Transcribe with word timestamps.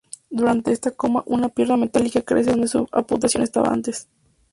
Durante 0.31 0.71
este 0.71 0.91
coma 0.95 1.21
una 1.27 1.49
pierna 1.49 1.77
metálica 1.77 2.23
crece 2.23 2.49
donde 2.49 2.67
su 2.67 2.87
amputación 2.91 3.43
estaba 3.43 3.71
antes. 3.71 4.09